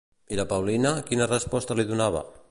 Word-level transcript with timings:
I 0.35 0.37
la 0.39 0.45
Paulina, 0.53 0.93
quina 1.11 1.27
resposta 1.31 1.77
li 1.81 1.85
donava? 1.93 2.25